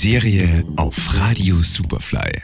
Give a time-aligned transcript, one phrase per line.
[0.00, 2.42] Serie auf Radio Superfly.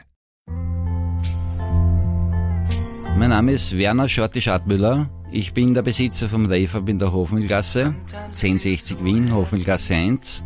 [3.19, 5.09] Mein Name ist Werner Schorti Schadmüller.
[5.33, 7.95] Ich bin der Besitzer vom Rayfab in der Hofmühlgasse,
[8.27, 10.45] 1060 Wien, Hofmühlgasse 1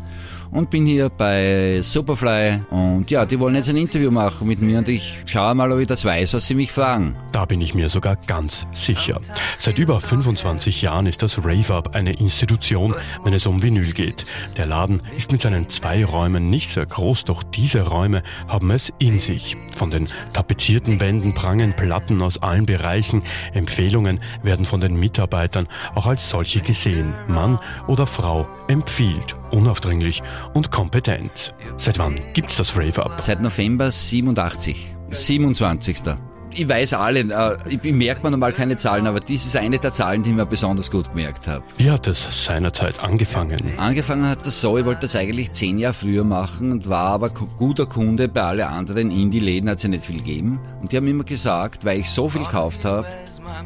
[0.50, 4.78] und bin hier bei Superfly und ja, die wollen jetzt ein Interview machen mit mir
[4.78, 7.16] und ich schaue mal, ob ich das weiß, was sie mich fragen.
[7.32, 9.20] Da bin ich mir sogar ganz sicher.
[9.58, 12.94] Seit über 25 Jahren ist das Rave-Up eine Institution,
[13.24, 14.24] wenn es um Vinyl geht.
[14.56, 18.92] Der Laden ist mit seinen zwei Räumen nicht sehr groß, doch diese Räume haben es
[18.98, 19.56] in sich.
[19.76, 23.22] Von den tapezierten Wänden prangen Platten aus allen Bereichen.
[23.52, 27.14] Empfehlungen werden von den Mitarbeitern auch als solche gesehen.
[27.28, 30.22] Mann oder Frau empfiehlt unaufdringlich
[30.54, 31.54] und kompetent.
[31.76, 33.20] Seit wann gibt's das Rave Up?
[33.20, 36.16] Seit November 87, 27.
[36.52, 39.92] Ich weiß alle, äh, ich merke mir normal keine Zahlen, aber dies ist eine der
[39.92, 41.62] Zahlen, die ich mir besonders gut gemerkt habe.
[41.76, 43.78] Wie hat es seinerzeit angefangen?
[43.78, 47.28] Angefangen hat das so, ich wollte das eigentlich zehn Jahre früher machen und war aber
[47.28, 50.58] guter Kunde bei allen anderen Indie-Läden, hat es ja nicht viel gegeben.
[50.80, 53.06] Und die haben immer gesagt, weil ich so viel gekauft habe,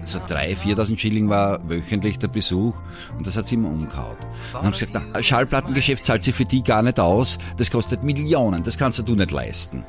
[0.05, 2.75] so 3.000, 4.000 Schilling war wöchentlich der Besuch
[3.17, 4.17] und das hat sie immer umgehauen.
[4.53, 8.05] Dann haben sie gesagt, na, Schallplattengeschäft zahlt sich für die gar nicht aus, das kostet
[8.05, 9.85] Millionen, das kannst du nicht leisten.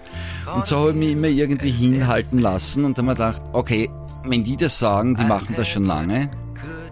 [0.53, 3.89] Und so habe ich mich immer irgendwie hinhalten lassen und dann habe ich gedacht, okay,
[4.25, 6.29] wenn die das sagen, die machen das schon lange,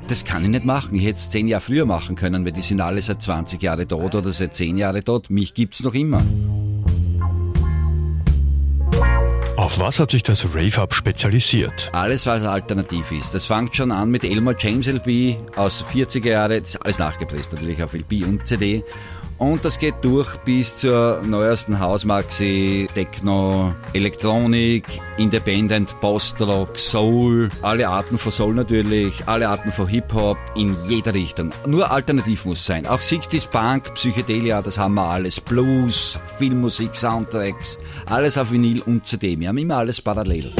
[0.09, 0.95] das kann ich nicht machen.
[0.95, 3.87] Ich hätte es zehn Jahre früher machen können, weil die sind alle seit 20 Jahren
[3.87, 5.29] tot oder seit 10 Jahren tot.
[5.29, 6.21] Mich gibt's noch immer.
[9.73, 11.89] Auf was hat sich das Rave Hub spezialisiert?
[11.93, 13.33] Alles, was alternativ ist.
[13.33, 17.53] Das fängt schon an mit Elmer James LP aus 40er Jahre, das ist alles nachgepresst
[17.53, 18.83] natürlich auf LP und CD.
[19.39, 24.85] Und das geht durch bis zur neuesten Hausmaxi, Techno, Elektronik,
[25.17, 31.51] Independent, Post-Rock, Soul, alle Arten von Soul natürlich, alle Arten von Hip-Hop in jeder Richtung.
[31.67, 32.85] Nur alternativ muss sein.
[32.85, 35.41] Auch 60s Punk, Psychedelia, das haben wir alles.
[35.41, 39.37] Blues, Filmmusik, Soundtracks, alles auf Vinyl und CD.
[39.39, 40.51] Wir haben immer alles parallel.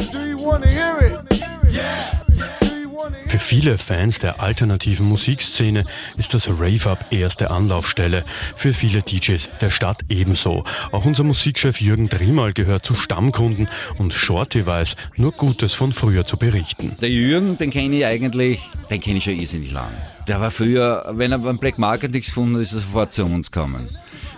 [3.28, 5.84] Für viele Fans der alternativen Musikszene
[6.16, 8.24] ist das Rave Up erste Anlaufstelle.
[8.56, 10.64] Für viele DJs der Stadt ebenso.
[10.90, 16.24] Auch unser Musikchef Jürgen Drimal gehört zu Stammkunden und Shorty weiß nur Gutes von früher
[16.26, 16.96] zu berichten.
[17.02, 19.92] Der Jürgen, den kenne ich eigentlich, den kenne ich schon irrsinnig lang.
[20.28, 23.26] Der war früher, wenn er beim Black Market nichts gefunden hat, ist er sofort zu
[23.26, 23.90] uns gekommen.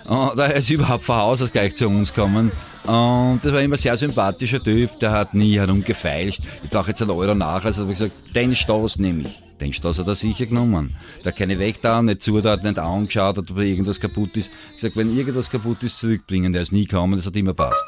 [0.07, 2.51] Und er ist überhaupt von Haus aus gleich zu uns gekommen.
[2.87, 6.43] Und das war immer sehr sympathischer Typ, der hat nie herumgefeilscht.
[6.63, 9.43] Ich brauche jetzt einen Euro nach, also habe ich gesagt, den Stoß nehme ich.
[9.61, 10.95] Den Stoß hat er sicher genommen.
[11.25, 14.53] Der hat keine Weg da, nicht zu, der hat nicht angeschaut, ob irgendwas kaputt ist.
[14.71, 16.53] Ich gesagt, wenn irgendwas kaputt ist, zurückbringen.
[16.53, 17.85] Der ist nie gekommen, das hat immer passt.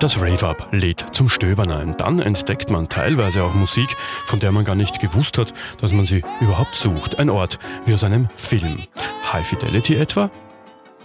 [0.00, 1.96] Das Rave-Up lädt zum Stöbern ein.
[1.96, 3.96] Dann entdeckt man teilweise auch Musik,
[4.26, 7.18] von der man gar nicht gewusst hat, dass man sie überhaupt sucht.
[7.18, 8.84] Ein Ort wie aus einem Film.
[9.32, 10.30] High Fidelity etwa?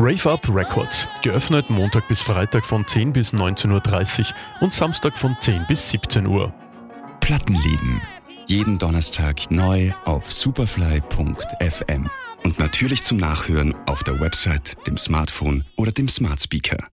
[0.01, 4.25] Rave Up Records, geöffnet Montag bis Freitag von 10 bis 19.30 Uhr
[4.61, 6.53] und Samstag von 10 bis 17 Uhr.
[7.19, 8.01] Plattenlieden.
[8.47, 12.09] Jeden Donnerstag neu auf superfly.fm.
[12.45, 16.87] Und natürlich zum Nachhören auf der Website, dem Smartphone oder dem Smart Speaker.